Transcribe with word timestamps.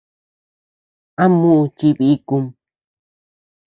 ¿A 1.21 1.25
muʼu 1.39 1.63
chii 1.77 1.95
bikum? 1.97 2.43